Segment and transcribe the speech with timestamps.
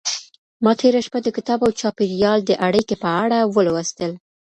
[0.63, 4.11] ما تېره شپه د کتاب او چاپېريال د اړيکې په اړه ولوستل.